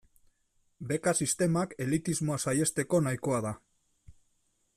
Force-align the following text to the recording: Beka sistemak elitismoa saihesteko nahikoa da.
Beka 0.91 1.13
sistemak 1.19 1.75
elitismoa 1.85 2.41
saihesteko 2.47 3.03
nahikoa 3.09 3.47
da. 3.49 3.57